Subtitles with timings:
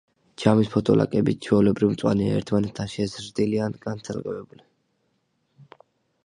[0.43, 4.67] ჯამის ფოთოლაკები ჩვეულებრივ მწვანეა, ერთმანეთთან შეზრდილი ან განცალკევებული.